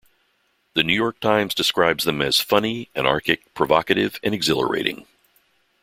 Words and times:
The 0.73 0.81
New 0.81 0.95
York 0.95 1.19
Times 1.19 1.53
describes 1.53 2.05
them 2.05 2.23
as 2.23 2.39
funny, 2.39 2.89
anarchic, 2.95 3.53
provocative 3.53 4.19
and 4.23 4.33
exhilarating. 4.33 5.05